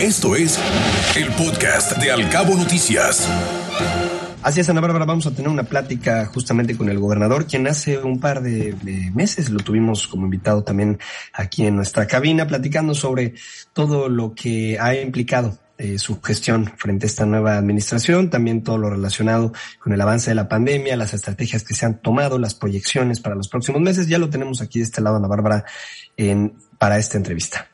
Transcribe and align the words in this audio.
Esto 0.00 0.36
es 0.36 0.60
el 1.16 1.28
podcast 1.32 1.96
de 1.96 2.12
Alcabo 2.12 2.54
Noticias. 2.54 3.26
Así 4.42 4.60
es, 4.60 4.68
Ana 4.68 4.82
Bárbara, 4.82 5.06
vamos 5.06 5.26
a 5.26 5.30
tener 5.30 5.48
una 5.48 5.62
plática 5.62 6.26
justamente 6.26 6.76
con 6.76 6.90
el 6.90 6.98
gobernador, 6.98 7.46
quien 7.46 7.66
hace 7.66 7.96
un 7.96 8.20
par 8.20 8.42
de, 8.42 8.76
meses 9.14 9.48
lo 9.48 9.60
tuvimos 9.60 10.06
como 10.06 10.26
invitado 10.26 10.62
también 10.62 10.98
aquí 11.32 11.64
en 11.64 11.76
nuestra 11.76 12.06
cabina, 12.06 12.46
platicando 12.46 12.94
sobre 12.94 13.36
todo 13.72 14.10
lo 14.10 14.34
que 14.34 14.78
ha 14.78 14.94
implicado 14.94 15.58
eh, 15.78 15.98
su 15.98 16.20
gestión 16.20 16.74
frente 16.76 17.06
a 17.06 17.08
esta 17.08 17.24
nueva 17.24 17.56
administración, 17.56 18.28
también 18.28 18.62
todo 18.62 18.76
lo 18.76 18.90
relacionado 18.90 19.54
con 19.78 19.94
el 19.94 20.00
avance 20.02 20.30
de 20.30 20.34
la 20.34 20.46
pandemia, 20.46 20.94
las 20.96 21.14
estrategias 21.14 21.64
que 21.64 21.74
se 21.74 21.86
han 21.86 22.02
tomado, 22.02 22.38
las 22.38 22.54
proyecciones 22.54 23.20
para 23.20 23.34
los 23.34 23.48
próximos 23.48 23.80
meses. 23.80 24.08
Ya 24.08 24.18
lo 24.18 24.28
tenemos 24.28 24.60
aquí 24.60 24.78
de 24.78 24.84
este 24.84 25.00
lado, 25.00 25.16
Ana 25.16 25.26
Bárbara, 25.26 25.64
para 26.78 26.98
esta 26.98 27.16
entrevista. 27.16 27.68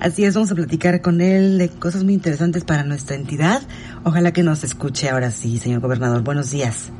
Así 0.00 0.24
es, 0.24 0.34
vamos 0.34 0.50
a 0.50 0.54
platicar 0.54 1.02
con 1.02 1.20
él 1.20 1.58
de 1.58 1.68
cosas 1.68 2.04
muy 2.04 2.14
interesantes 2.14 2.64
para 2.64 2.84
nuestra 2.84 3.16
entidad. 3.16 3.60
Ojalá 4.02 4.32
que 4.32 4.42
nos 4.42 4.64
escuche 4.64 5.10
ahora 5.10 5.30
sí, 5.30 5.58
señor 5.58 5.80
gobernador. 5.80 6.22
Buenos 6.22 6.50
días. 6.50 6.90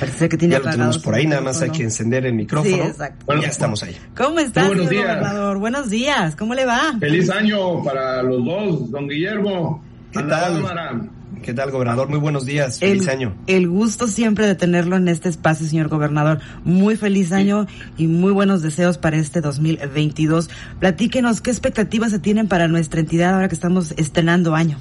Parece 0.00 0.28
que 0.28 0.36
tiene 0.36 0.54
ya 0.54 0.58
lo 0.60 0.70
tenemos 0.70 0.98
por 0.98 1.14
ahí, 1.14 1.26
nada 1.26 1.42
más 1.42 1.62
hay 1.62 1.70
que 1.70 1.84
encender 1.84 2.26
el 2.26 2.34
micrófono. 2.34 2.74
Sí, 2.74 2.80
exacto. 2.80 3.24
Bueno, 3.26 3.42
ya 3.42 3.48
estamos 3.48 3.82
ahí. 3.84 3.96
¿Cómo 4.16 4.40
está, 4.40 4.68
señor 4.68 4.84
gobernador? 4.84 5.58
Buenos 5.58 5.90
días, 5.90 6.34
¿cómo 6.34 6.54
le 6.54 6.64
va? 6.64 6.96
Feliz 6.98 7.30
año 7.30 7.82
para 7.84 8.22
los 8.24 8.44
dos, 8.44 8.90
don 8.90 9.08
Guillermo. 9.08 9.82
¿Qué 10.12 10.22
tal? 10.24 11.08
¿Qué 11.42 11.54
tal, 11.54 11.70
gobernador? 11.70 12.08
Muy 12.08 12.18
buenos 12.18 12.44
días. 12.44 12.78
Feliz 12.78 13.08
año. 13.08 13.34
El 13.46 13.68
gusto 13.68 14.06
siempre 14.08 14.46
de 14.46 14.54
tenerlo 14.54 14.96
en 14.96 15.08
este 15.08 15.28
espacio, 15.28 15.66
señor 15.66 15.88
gobernador. 15.88 16.40
Muy 16.64 16.96
feliz 16.96 17.32
año 17.32 17.66
y 17.96 18.06
muy 18.06 18.32
buenos 18.32 18.62
deseos 18.62 18.98
para 18.98 19.16
este 19.16 19.40
2022. 19.40 20.50
Platíquenos 20.78 21.40
qué 21.40 21.50
expectativas 21.50 22.10
se 22.10 22.18
tienen 22.18 22.48
para 22.48 22.68
nuestra 22.68 23.00
entidad 23.00 23.34
ahora 23.34 23.48
que 23.48 23.54
estamos 23.54 23.92
estrenando 23.96 24.54
año. 24.54 24.78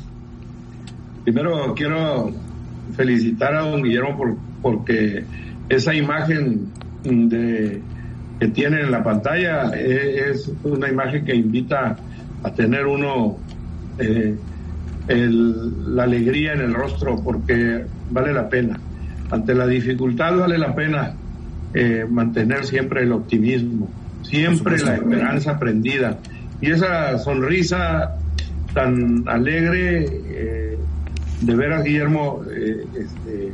Primero 1.23 1.73
quiero 1.75 2.31
felicitar 2.95 3.55
a 3.55 3.61
don 3.61 3.83
Guillermo 3.83 4.17
por, 4.17 4.37
porque 4.61 5.23
esa 5.69 5.93
imagen 5.93 6.71
de, 7.03 7.81
que 8.39 8.47
tiene 8.47 8.81
en 8.81 8.91
la 8.91 9.03
pantalla 9.03 9.71
es, 9.75 10.51
una 10.63 10.89
imagen 10.89 11.25
que 11.25 11.35
invita 11.35 11.97
a 12.43 12.51
tener 12.53 12.85
uno 12.85 13.37
eh, 13.99 14.35
la 15.07 16.03
alegría 16.03 16.53
en 16.53 16.61
el 16.61 16.73
rostro 16.73 17.21
porque 17.23 17.85
vale 18.11 18.33
la 18.33 18.49
pena. 18.49 18.79
Ante 19.29 19.53
la 19.53 19.67
dificultad 19.67 20.37
vale 20.37 20.57
la 20.57 20.73
pena 20.73 21.13
eh, 21.73 22.05
mantener 22.09 22.65
siempre 22.65 23.03
el 23.03 23.11
optimismo, 23.11 23.89
siempre 24.23 24.79
la 24.79 24.95
esperanza 24.95 25.59
prendida. 25.59 26.17
Y 26.61 26.71
esa 26.71 27.17
sonrisa 27.19 28.15
tan 28.73 29.23
alegre 29.27 30.05
eh, 30.05 30.77
de 31.41 31.55
ver 31.55 31.73
a 31.73 31.81
Guillermo 31.81 32.43
eh, 32.49 32.85
este, 32.97 33.51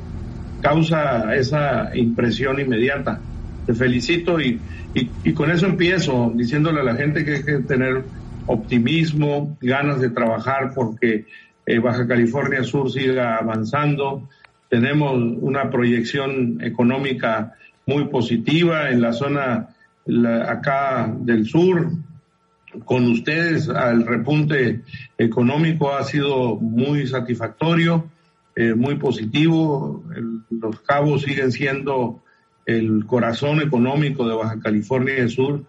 causa 0.62 1.36
esa 1.36 1.96
impresión 1.96 2.60
inmediata. 2.60 3.20
Te 3.66 3.74
felicito 3.74 4.40
y, 4.40 4.60
y, 4.94 5.10
y 5.24 5.34
con 5.34 5.52
eso 5.52 5.66
empiezo 5.66 6.32
diciéndole 6.36 6.82
a 6.82 6.84
la 6.84 6.96
gente 6.96 7.24
que 7.24 7.36
hay 7.36 7.44
que 7.44 7.60
tener 7.60 8.04
optimismo, 8.46 9.58
ganas 9.62 10.00
de 10.00 10.10
trabajar 10.10 10.72
porque 10.74 11.26
eh, 11.66 11.80
Baja 11.80 12.08
California 12.08 12.64
Sur 12.64 12.92
siga 12.92 13.38
avanzando. 13.38 14.30
Tenemos 14.70 15.14
una 15.42 15.70
proyección 15.70 16.60
económica 16.62 17.54
muy 17.86 18.06
positiva 18.06 18.90
en 18.90 19.02
la 19.02 19.14
zona 19.14 19.70
acá 20.48 21.14
del 21.20 21.46
sur. 21.46 21.92
Con 22.86 23.12
ustedes 23.12 23.68
el 23.68 24.06
repunte 24.06 24.82
económico 25.18 25.94
ha 25.94 26.04
sido 26.04 26.56
muy 26.56 27.08
satisfactorio, 27.08 28.10
eh, 28.56 28.74
muy 28.74 28.96
positivo. 28.96 30.04
los 30.50 30.80
cabos 30.82 31.22
siguen 31.22 31.52
siendo 31.52 32.24
el 32.66 33.06
corazón 33.06 33.62
económico 33.62 34.28
de 34.28 34.36
Baja 34.36 34.60
California 34.60 35.28
Sur 35.28 35.64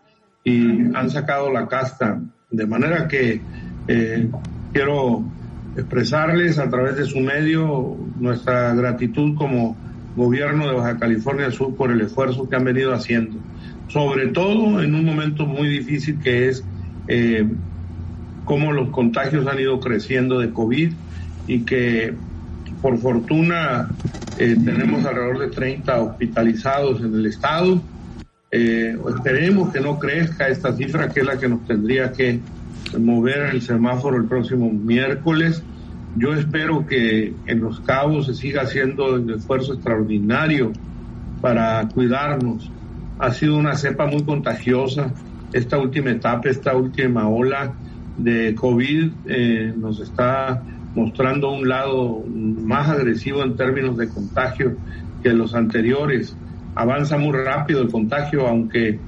y 0.44 0.94
han 0.94 1.10
sacado 1.10 1.50
la 1.53 1.66
casta. 1.69 2.21
De 2.56 2.66
manera 2.66 3.09
que 3.09 3.41
eh, 3.88 4.28
quiero 4.72 5.25
expresarles 5.76 6.59
a 6.59 6.69
través 6.69 6.97
de 6.97 7.04
su 7.04 7.20
medio 7.20 7.97
nuestra 8.20 8.75
gratitud 8.75 9.34
como 9.34 9.76
gobierno 10.16 10.69
de 10.69 10.75
Baja 10.75 10.98
California 10.98 11.50
Sur 11.50 11.75
por 11.76 11.91
el 11.91 12.00
esfuerzo 12.00 12.48
que 12.48 12.56
han 12.56 12.65
venido 12.65 12.94
haciendo, 12.94 13.37
sobre 13.88 14.28
todo 14.28 14.82
en 14.82 14.94
un 14.94 15.04
momento 15.04 15.47
muy 15.47 15.69
difícil 15.69 16.20
que 16.22 16.48
es 16.48 16.65
eh, 17.09 17.44
cómo 18.44 18.72
los 18.72 18.91
contagios 18.91 19.47
han 19.47 19.59
ido 19.59 19.81
creciendo 19.81 20.38
de 20.38 20.50
COVID 20.50 20.92
y 21.47 21.65
que 21.65 22.15
por 22.81 22.98
fortuna 22.98 23.88
eh, 24.38 24.56
tenemos 24.65 25.04
alrededor 25.04 25.38
de 25.38 25.48
30 25.48 26.00
hospitalizados 26.00 27.00
en 27.00 27.15
el 27.15 27.26
estado. 27.26 27.81
Eh, 28.56 28.97
esperemos 29.09 29.72
que 29.72 29.81
no 29.81 29.98
crezca 29.98 30.47
esta 30.47 30.72
cifra 30.76 31.09
que 31.09 31.20
es 31.20 31.26
la 31.26 31.37
que 31.37 31.48
nos 31.48 31.66
tendría 31.66 32.12
que 32.12 32.38
mover 32.97 33.50
el 33.53 33.62
semáforo 33.62 34.16
el 34.16 34.26
próximo 34.26 34.70
miércoles. 34.70 35.60
Yo 36.16 36.32
espero 36.34 36.87
que 36.87 37.34
en 37.47 37.60
Los 37.60 37.81
Cabos 37.81 38.26
se 38.26 38.34
siga 38.34 38.62
haciendo 38.62 39.16
un 39.16 39.28
esfuerzo 39.31 39.75
extraordinario 39.75 40.70
para 41.41 41.88
cuidarnos. 41.88 42.70
Ha 43.19 43.32
sido 43.32 43.56
una 43.56 43.75
cepa 43.75 44.06
muy 44.06 44.22
contagiosa. 44.22 45.12
Esta 45.53 45.76
última 45.76 46.12
etapa, 46.12 46.48
esta 46.48 46.76
última 46.76 47.28
ola 47.28 47.72
de 48.16 48.54
COVID 48.54 49.10
eh, 49.26 49.75
nos 49.76 49.98
está 49.98 50.62
mostrando 50.94 51.50
un 51.50 51.69
lado 51.69 52.22
más 52.25 52.88
agresivo 52.88 53.42
en 53.42 53.56
términos 53.56 53.97
de 53.97 54.09
contagio 54.09 54.76
que 55.25 55.31
los 55.31 55.56
anteriores. 55.56 56.36
Avanza 56.74 57.16
muy 57.18 57.32
rápido 57.32 57.82
el 57.82 57.90
contagio, 57.90 58.46
aunque 58.46 58.98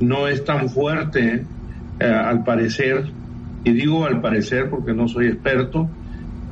no 0.00 0.26
es 0.28 0.44
tan 0.44 0.68
fuerte 0.68 1.44
eh, 2.00 2.04
al 2.04 2.44
parecer. 2.44 3.04
Y 3.64 3.72
digo 3.72 4.06
al 4.06 4.20
parecer 4.20 4.70
porque 4.70 4.94
no 4.94 5.06
soy 5.06 5.26
experto, 5.26 5.88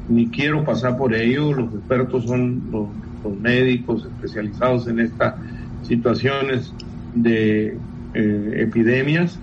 ni 0.09 0.29
quiero 0.29 0.65
pasar 0.65 0.97
por 0.97 1.15
ello, 1.15 1.53
los 1.53 1.75
expertos 1.75 2.25
son 2.25 2.63
los, 2.71 2.89
médicos 3.43 4.07
especializados 4.07 4.87
en 4.89 5.01
estas 5.01 5.35
situaciones 5.83 6.73
de 7.15 7.77
eh, 8.15 8.53
epidemias, 8.57 9.39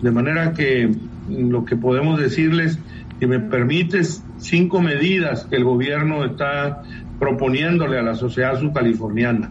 de 0.00 0.10
manera 0.10 0.54
que 0.54 0.90
lo 1.28 1.66
que 1.66 1.76
podemos 1.76 2.18
decirles, 2.18 2.78
si 3.18 3.26
me 3.26 3.40
permites, 3.40 4.22
cinco 4.38 4.80
medidas 4.80 5.44
que 5.44 5.56
el 5.56 5.64
gobierno 5.64 6.24
está 6.24 6.82
proponiéndole 7.18 7.98
a 7.98 8.02
la 8.02 8.14
sociedad 8.14 8.58
subcaliforniana. 8.58 9.50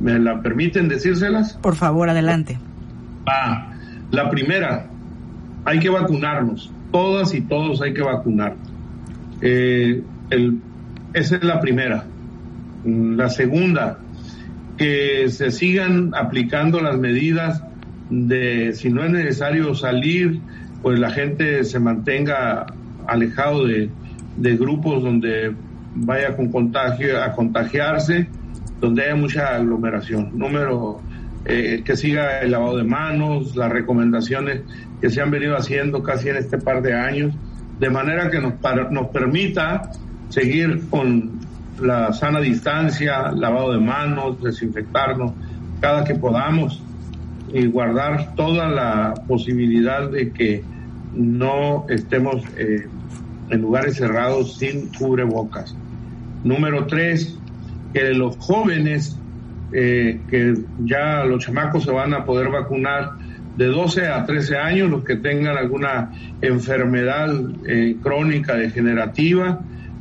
¿Me 0.00 0.18
la 0.18 0.40
permiten 0.40 0.88
decírselas? 0.88 1.54
Por 1.54 1.76
favor, 1.76 2.08
adelante. 2.08 2.58
Ah, 3.26 3.72
la 4.10 4.30
primera, 4.30 4.86
hay 5.64 5.78
que 5.78 5.90
vacunarnos 5.90 6.72
todas 6.90 7.34
y 7.34 7.42
todos 7.42 7.82
hay 7.82 7.94
que 7.94 8.02
vacunar. 8.02 8.56
Eh, 9.40 10.02
esa 11.12 11.36
es 11.36 11.44
la 11.44 11.60
primera. 11.60 12.04
La 12.84 13.28
segunda, 13.28 13.98
que 14.76 15.28
se 15.28 15.50
sigan 15.50 16.12
aplicando 16.14 16.80
las 16.80 16.98
medidas 16.98 17.62
de 18.08 18.72
si 18.74 18.90
no 18.90 19.04
es 19.04 19.10
necesario 19.10 19.74
salir, 19.74 20.40
pues 20.82 20.98
la 20.98 21.10
gente 21.10 21.64
se 21.64 21.78
mantenga 21.78 22.66
alejado 23.06 23.66
de, 23.66 23.90
grupos 24.56 25.02
donde 25.02 25.54
vaya 25.94 26.36
con 26.36 26.50
contagio 26.50 27.22
a 27.22 27.32
contagiarse, 27.32 28.28
donde 28.80 29.04
haya 29.04 29.14
mucha 29.14 29.54
aglomeración. 29.56 30.30
Número 30.36 31.00
eh, 31.44 31.82
que 31.84 31.96
siga 31.96 32.40
el 32.40 32.50
lavado 32.50 32.76
de 32.76 32.84
manos, 32.84 33.56
las 33.56 33.70
recomendaciones 33.70 34.62
que 35.00 35.10
se 35.10 35.20
han 35.20 35.30
venido 35.30 35.56
haciendo 35.56 36.02
casi 36.02 36.28
en 36.28 36.36
este 36.36 36.58
par 36.58 36.82
de 36.82 36.94
años, 36.94 37.34
de 37.78 37.90
manera 37.90 38.30
que 38.30 38.40
nos, 38.40 38.54
nos 38.90 39.06
permita 39.08 39.90
seguir 40.28 40.88
con 40.90 41.40
la 41.80 42.12
sana 42.12 42.40
distancia, 42.40 43.30
lavado 43.32 43.72
de 43.72 43.78
manos, 43.80 44.42
desinfectarnos 44.42 45.32
cada 45.80 46.04
que 46.04 46.14
podamos 46.14 46.82
y 47.52 47.66
guardar 47.66 48.34
toda 48.36 48.68
la 48.68 49.14
posibilidad 49.26 50.10
de 50.10 50.30
que 50.30 50.62
no 51.14 51.86
estemos 51.88 52.44
eh, 52.56 52.86
en 53.48 53.60
lugares 53.60 53.96
cerrados 53.96 54.56
sin 54.56 54.88
cubrebocas. 54.88 55.74
Número 56.44 56.86
tres, 56.86 57.39
que 57.92 58.14
los 58.14 58.36
jóvenes 58.38 59.16
eh, 59.72 60.20
que 60.28 60.54
ya 60.84 61.24
los 61.24 61.44
chamacos 61.44 61.84
se 61.84 61.92
van 61.92 62.12
a 62.12 62.24
poder 62.24 62.48
vacunar 62.48 63.12
de 63.56 63.66
12 63.66 64.08
a 64.08 64.24
13 64.24 64.56
años, 64.56 64.90
los 64.90 65.04
que 65.04 65.14
tengan 65.14 65.56
alguna 65.56 66.10
enfermedad 66.40 67.32
eh, 67.68 67.96
crónica 68.02 68.56
degenerativa, 68.56 69.60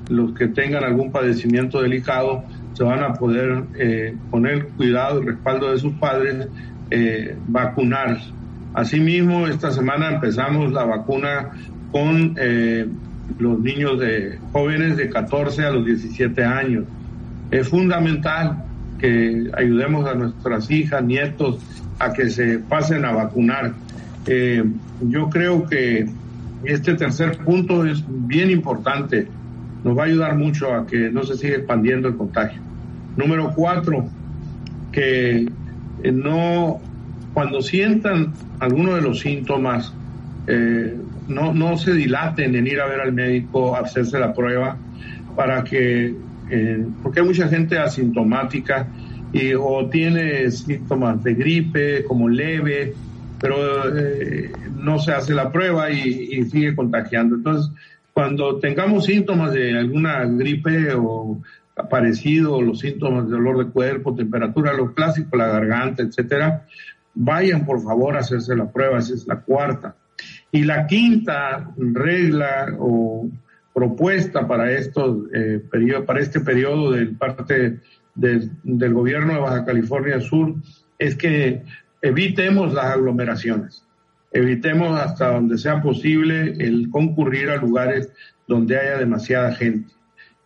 los 0.09 0.33
que 0.33 0.47
tengan 0.47 0.83
algún 0.83 1.11
padecimiento 1.11 1.81
delicado, 1.81 2.43
se 2.73 2.83
van 2.83 3.03
a 3.03 3.13
poder 3.13 3.63
eh, 3.77 4.15
poner 4.31 4.69
cuidado 4.69 5.21
y 5.21 5.27
respaldo 5.27 5.71
de 5.71 5.77
sus 5.77 5.93
padres, 5.93 6.47
vacunar 7.47 8.17
Asimismo, 8.73 9.45
esta 9.45 9.71
semana 9.71 10.09
empezamos 10.09 10.71
la 10.71 10.83
vacuna 10.83 11.51
con 11.91 12.35
los 13.37 13.59
niños 13.59 13.99
de 13.99 14.39
jóvenes 14.51 14.97
de 14.97 15.09
14 15.09 15.65
a 15.65 15.71
los 15.71 15.85
17 15.85 16.43
años. 16.43 16.85
Es 17.51 17.67
fundamental 17.67 18.63
que 18.99 19.49
ayudemos 19.57 20.07
a 20.07 20.13
nuestras 20.13 20.69
hijas, 20.69 21.03
nietos, 21.03 21.59
a 21.99 22.13
que 22.13 22.29
se 22.29 22.59
pasen 22.59 23.05
a 23.05 23.11
vacunar. 23.11 23.73
Eh, 24.25 24.63
yo 25.01 25.29
creo 25.29 25.65
que 25.65 26.07
este 26.63 26.95
tercer 26.95 27.37
punto 27.37 27.85
es 27.85 28.03
bien 28.07 28.51
importante. 28.51 29.27
Nos 29.83 29.97
va 29.97 30.03
a 30.03 30.05
ayudar 30.05 30.35
mucho 30.35 30.73
a 30.73 30.85
que 30.85 31.09
no 31.09 31.23
se 31.23 31.37
siga 31.37 31.55
expandiendo 31.57 32.07
el 32.09 32.15
contagio. 32.15 32.61
Número 33.15 33.53
cuatro, 33.55 34.07
que 34.91 35.47
eh, 36.03 36.11
no, 36.11 36.79
cuando 37.33 37.61
sientan 37.61 38.33
alguno 38.59 38.95
de 38.95 39.01
los 39.01 39.19
síntomas, 39.19 39.93
eh, 40.47 40.95
no, 41.27 41.53
no 41.53 41.77
se 41.77 41.93
dilaten 41.93 42.55
en 42.55 42.67
ir 42.67 42.81
a 42.81 42.87
ver 42.87 43.01
al 43.01 43.13
médico, 43.13 43.75
hacerse 43.75 44.19
la 44.19 44.33
prueba, 44.33 44.77
para 45.35 45.63
que, 45.63 46.15
eh, 46.49 46.85
porque 47.01 47.19
hay 47.21 47.25
mucha 47.25 47.47
gente 47.47 47.77
asintomática 47.77 48.87
y, 49.31 49.53
o 49.53 49.87
tiene 49.89 50.49
síntomas 50.51 51.23
de 51.23 51.33
gripe 51.35 52.03
como 52.03 52.27
leve, 52.27 52.93
pero 53.39 53.57
no 54.75 54.99
se 54.99 55.11
hace 55.11 55.33
la 55.33 55.51
prueba 55.51 55.91
y, 55.91 56.29
y 56.31 56.43
sigue 56.45 56.75
contagiando. 56.75 57.35
Entonces, 57.35 57.71
cuando 58.13 58.59
tengamos 58.59 59.05
síntomas 59.05 59.53
de 59.53 59.77
alguna 59.77 60.25
gripe 60.25 60.93
o 60.93 61.41
aparecido, 61.79 62.61
los 62.61 62.79
síntomas 62.79 63.25
de 63.25 63.31
dolor 63.31 63.65
de 63.65 63.71
cuerpo, 63.71 64.15
temperatura, 64.15 64.73
lo 64.73 64.93
clásico, 64.93 65.37
la 65.37 65.47
garganta, 65.47 66.03
etcétera, 66.03 66.65
vayan 67.13 67.65
por 67.65 67.81
favor 67.81 68.15
a 68.15 68.19
hacerse 68.19 68.55
la 68.55 68.69
prueba, 68.71 68.99
esa 68.99 69.13
es 69.13 69.27
la 69.27 69.37
cuarta. 69.39 69.95
Y 70.51 70.63
la 70.63 70.87
quinta 70.87 71.71
regla 71.77 72.75
o 72.77 73.29
propuesta 73.73 74.47
para 74.47 74.71
estos 74.71 75.27
eh, 75.33 75.61
para 76.05 76.19
este 76.19 76.39
periodo 76.39 76.91
de 76.91 77.07
parte 77.07 77.79
del 78.15 78.93
gobierno 78.93 79.33
de 79.33 79.39
Baja 79.39 79.65
California 79.65 80.19
Sur 80.19 80.55
es 80.97 81.15
que 81.15 81.63
evitemos 82.01 82.73
las 82.73 82.85
aglomeraciones, 82.85 83.85
evitemos 84.31 84.99
hasta 84.99 85.33
donde 85.33 85.57
sea 85.57 85.81
posible 85.81 86.55
el 86.59 86.89
concurrir 86.89 87.49
a 87.49 87.57
lugares 87.57 88.11
donde 88.47 88.77
haya 88.77 88.97
demasiada 88.97 89.53
gente. 89.55 89.91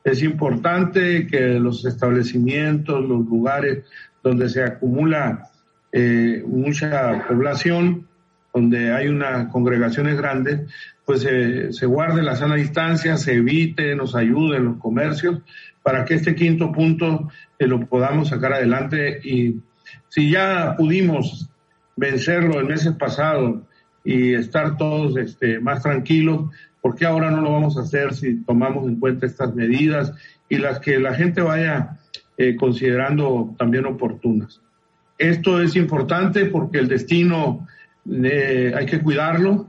Es 0.03 0.21
importante 0.21 1.27
que 1.27 1.59
los 1.59 1.85
establecimientos, 1.85 3.01
los 3.01 3.25
lugares 3.25 3.85
donde 4.21 4.49
se 4.49 4.63
acumula 4.63 5.49
eh, 5.91 6.43
mucha 6.45 7.25
población, 7.27 8.07
donde 8.53 8.93
hay 8.93 9.07
unas 9.07 9.47
congregaciones 9.47 10.17
grandes, 10.17 10.61
pues 11.05 11.21
se 11.21 11.85
guarde 11.85 12.21
la 12.23 12.35
sana 12.35 12.55
distancia, 12.55 13.17
se 13.17 13.33
evite, 13.35 13.95
nos 13.95 14.15
ayude 14.15 14.57
en 14.57 14.65
los 14.65 14.77
comercios, 14.77 15.41
para 15.81 16.05
que 16.05 16.13
este 16.13 16.35
quinto 16.35 16.71
punto 16.71 17.29
eh, 17.59 17.67
lo 17.67 17.85
podamos 17.87 18.29
sacar 18.29 18.53
adelante. 18.53 19.19
Y 19.23 19.55
si 20.09 20.31
ya 20.31 20.75
pudimos 20.77 21.49
vencerlo 21.95 22.59
el 22.59 22.67
meses 22.67 22.93
pasado 22.93 23.67
y 24.03 24.33
estar 24.33 24.77
todos 24.77 25.17
este, 25.17 25.59
más 25.59 25.83
tranquilos, 25.83 26.45
¿Por 26.83 26.95
qué 26.95 27.05
ahora 27.05 27.31
no 27.31 27.39
lo 27.39 27.53
vamos 27.53 27.77
a 27.77 27.83
hacer 27.83 28.13
si 28.13 28.43
tomamos 28.43 28.85
en 28.85 28.99
cuenta 28.99 29.25
estas 29.25 29.55
medidas 29.55 30.11
y 30.49 30.57
las 30.57 30.81
que 30.81 30.99
la 30.99 31.13
gente 31.13 31.41
vaya 31.41 31.97
eh, 32.35 32.57
considerando 32.57 33.55
también 33.57 33.85
oportunas? 33.85 34.59
Esto 35.17 35.61
es 35.61 35.77
importante 35.77 36.45
porque 36.45 36.79
el 36.79 36.89
destino 36.89 37.65
eh, 38.05 38.73
hay 38.75 38.85
que 38.85 39.01
cuidarlo, 39.01 39.67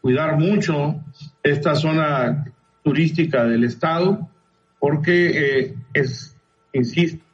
cuidar 0.00 0.38
mucho 0.38 0.96
esta 1.42 1.74
zona 1.74 2.44
turística 2.82 3.44
del 3.44 3.64
estado 3.64 4.28
porque 4.78 5.60
eh, 5.60 5.74
es, 5.94 6.36
insisto, 6.72 7.24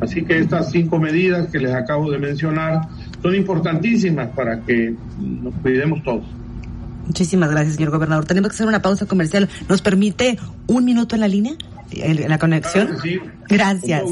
Así 0.00 0.24
que 0.24 0.38
estas 0.38 0.70
cinco 0.70 0.98
medidas 0.98 1.48
que 1.50 1.58
les 1.58 1.74
acabo 1.74 2.10
de 2.10 2.18
mencionar 2.18 2.82
son 3.20 3.34
importantísimas 3.34 4.30
para 4.30 4.60
que 4.60 4.94
nos 5.18 5.54
cuidemos 5.56 6.02
todos. 6.04 6.24
Muchísimas 7.04 7.50
gracias, 7.50 7.74
señor 7.74 7.90
gobernador. 7.90 8.24
Tenemos 8.24 8.50
que 8.50 8.54
hacer 8.54 8.66
una 8.66 8.82
pausa 8.82 9.06
comercial. 9.06 9.48
¿Nos 9.68 9.82
permite 9.82 10.38
un 10.66 10.84
minuto 10.84 11.16
en 11.16 11.20
la 11.22 11.28
línea? 11.28 11.54
¿En 11.90 12.28
la 12.28 12.38
conexión? 12.38 12.98
sí. 13.02 13.18
Gracias. 13.48 14.02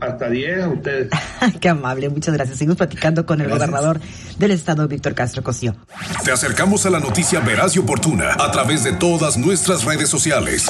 Hasta 0.00 0.30
10 0.30 0.62
a 0.62 0.68
ustedes. 0.68 1.08
Qué 1.60 1.68
amable, 1.68 2.08
muchas 2.08 2.32
gracias. 2.34 2.56
Seguimos 2.58 2.78
platicando 2.78 3.26
con 3.26 3.40
el 3.42 3.50
gobernador 3.50 4.00
del 4.38 4.50
estado, 4.50 4.88
Víctor 4.88 5.14
Castro 5.14 5.42
Cosío. 5.42 5.76
Te 6.24 6.32
acercamos 6.32 6.86
a 6.86 6.90
la 6.90 6.98
noticia 6.98 7.40
veraz 7.40 7.76
y 7.76 7.80
oportuna 7.80 8.32
a 8.38 8.50
través 8.50 8.82
de 8.82 8.92
todas 8.92 9.36
nuestras 9.36 9.84
redes 9.84 10.08
sociales. 10.08 10.66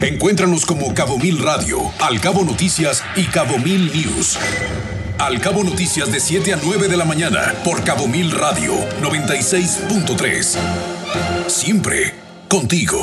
Encuéntranos 0.00 0.64
como 0.64 0.94
Cabo 0.94 1.18
Mil 1.18 1.42
Radio, 1.42 1.78
Al 2.00 2.20
Cabo 2.20 2.42
Noticias 2.42 3.04
y 3.16 3.24
Cabo 3.24 3.58
Mil 3.58 3.92
News. 3.92 4.38
Al 5.18 5.40
Cabo 5.40 5.62
Noticias 5.62 6.10
de 6.10 6.20
7 6.20 6.54
a 6.54 6.58
9 6.62 6.88
de 6.88 6.96
la 6.96 7.04
mañana 7.04 7.52
por 7.64 7.84
Cabo 7.84 8.08
Mil 8.08 8.30
Radio 8.30 8.72
96.3. 9.02 10.56
Siempre 11.48 12.14
contigo. 12.48 13.02